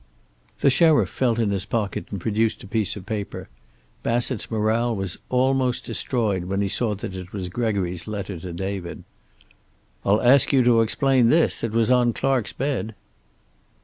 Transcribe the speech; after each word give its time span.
The 0.61 0.71
sheriff 0.71 1.09
felt 1.09 1.37
in 1.37 1.51
his 1.51 1.67
pocket 1.67 2.07
and 2.09 2.19
produced 2.19 2.63
a 2.63 2.67
piece 2.67 2.95
of 2.95 3.05
paper. 3.05 3.49
Bassett's 4.01 4.49
morale 4.49 4.95
was 4.95 5.19
almost 5.29 5.85
destroyed 5.85 6.45
when 6.45 6.59
he 6.59 6.69
saw 6.69 6.95
that 6.95 7.15
it 7.15 7.31
was 7.31 7.49
Gregory's 7.49 8.07
letter 8.07 8.39
to 8.39 8.51
David. 8.51 9.03
"I'll 10.03 10.23
ask 10.23 10.51
you 10.51 10.63
to 10.63 10.81
explain 10.81 11.29
this. 11.29 11.63
It 11.63 11.71
was 11.71 11.91
on 11.91 12.13
Clark's 12.13 12.51
bed." 12.51 12.95